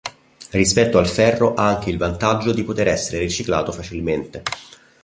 [0.49, 4.41] Rispetto al ferro ha anche il vantaggio di poter essere riciclato facilmente.